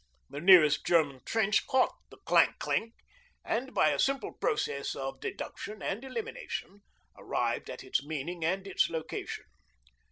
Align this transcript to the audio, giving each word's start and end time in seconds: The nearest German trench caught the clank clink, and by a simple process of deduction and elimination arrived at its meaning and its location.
The 0.31 0.41
nearest 0.41 0.83
German 0.83 1.21
trench 1.25 1.67
caught 1.67 1.93
the 2.09 2.17
clank 2.25 2.57
clink, 2.57 2.95
and 3.45 3.71
by 3.71 3.89
a 3.89 3.99
simple 3.99 4.33
process 4.33 4.95
of 4.95 5.19
deduction 5.19 5.83
and 5.83 6.03
elimination 6.03 6.81
arrived 7.19 7.69
at 7.69 7.83
its 7.83 8.03
meaning 8.03 8.43
and 8.43 8.65
its 8.65 8.89
location. 8.89 9.45